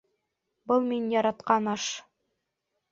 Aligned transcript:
Был 0.71 0.81
мин 0.93 1.05
яратҡан 1.17 1.73
аш 1.77 1.89